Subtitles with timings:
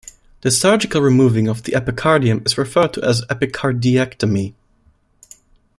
[0.41, 4.55] The surgical removing of the epicardium is referred to as epicardiectomy.